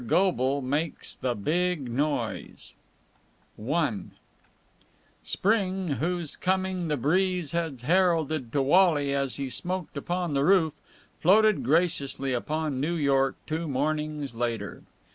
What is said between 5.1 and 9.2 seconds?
Spring, whose coming the breeze had heralded to Wally